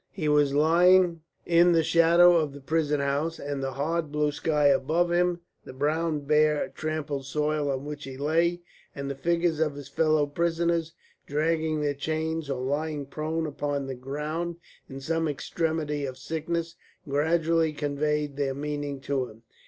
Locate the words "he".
0.09-0.27, 8.05-8.17